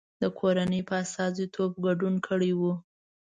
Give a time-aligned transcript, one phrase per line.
[0.21, 2.61] د کورنۍ په استازیتوب ګډون کړی و.